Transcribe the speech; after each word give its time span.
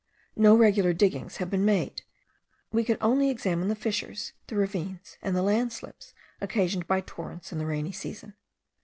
No 0.35 0.57
regular 0.57 0.93
diggings 0.93 1.37
having 1.37 1.59
been 1.59 1.65
made, 1.65 2.01
we 2.71 2.83
could 2.83 2.97
only 3.01 3.29
examine 3.29 3.67
the 3.67 3.75
fissures, 3.75 4.33
the 4.47 4.55
ravines, 4.55 5.15
and 5.21 5.35
the 5.35 5.43
land 5.43 5.71
slips 5.73 6.15
occasioned 6.41 6.87
by 6.87 7.01
torrents 7.01 7.51
in 7.51 7.59
the 7.59 7.67
rainy 7.67 7.91
season. 7.91 8.33